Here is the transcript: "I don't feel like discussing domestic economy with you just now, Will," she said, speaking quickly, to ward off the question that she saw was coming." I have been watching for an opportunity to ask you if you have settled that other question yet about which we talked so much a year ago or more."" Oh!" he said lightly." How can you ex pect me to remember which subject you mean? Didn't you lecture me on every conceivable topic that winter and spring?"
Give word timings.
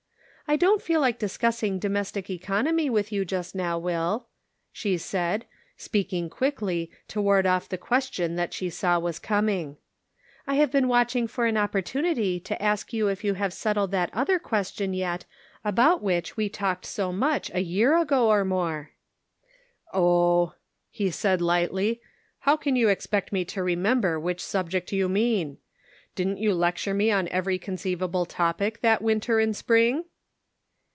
"I 0.51 0.57
don't 0.57 0.81
feel 0.81 0.99
like 0.99 1.17
discussing 1.17 1.79
domestic 1.79 2.29
economy 2.29 2.89
with 2.89 3.09
you 3.09 3.23
just 3.23 3.55
now, 3.55 3.79
Will," 3.79 4.27
she 4.73 4.97
said, 4.97 5.45
speaking 5.77 6.29
quickly, 6.29 6.91
to 7.07 7.21
ward 7.21 7.45
off 7.45 7.69
the 7.69 7.77
question 7.77 8.35
that 8.35 8.53
she 8.53 8.69
saw 8.69 8.99
was 8.99 9.17
coming." 9.17 9.77
I 10.47 10.55
have 10.55 10.69
been 10.69 10.89
watching 10.89 11.25
for 11.29 11.45
an 11.45 11.55
opportunity 11.55 12.37
to 12.41 12.61
ask 12.61 12.91
you 12.91 13.07
if 13.07 13.23
you 13.23 13.35
have 13.35 13.53
settled 13.53 13.91
that 13.91 14.09
other 14.13 14.39
question 14.39 14.93
yet 14.93 15.23
about 15.63 16.03
which 16.03 16.35
we 16.35 16.49
talked 16.49 16.85
so 16.85 17.13
much 17.13 17.49
a 17.53 17.61
year 17.61 17.95
ago 17.97 18.27
or 18.27 18.43
more."" 18.43 18.91
Oh!" 19.93 20.55
he 20.89 21.11
said 21.11 21.39
lightly." 21.41 22.01
How 22.41 22.57
can 22.57 22.75
you 22.75 22.89
ex 22.89 23.05
pect 23.07 23.31
me 23.31 23.45
to 23.45 23.63
remember 23.63 24.19
which 24.19 24.43
subject 24.43 24.91
you 24.91 25.07
mean? 25.07 25.59
Didn't 26.13 26.39
you 26.39 26.53
lecture 26.53 26.93
me 26.93 27.09
on 27.09 27.29
every 27.29 27.57
conceivable 27.57 28.25
topic 28.25 28.81
that 28.81 29.01
winter 29.01 29.39
and 29.39 29.55
spring?" 29.55 30.03